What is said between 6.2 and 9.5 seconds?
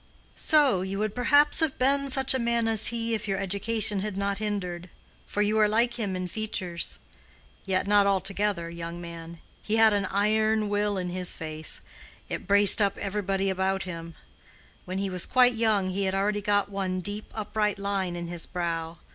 features:—yet not altogether, young man.